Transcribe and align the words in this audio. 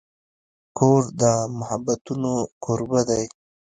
کور 0.77 1.01
د 1.21 1.23
محبتونو 1.59 2.33
کوربه 2.63 3.01
دی. 3.09 3.23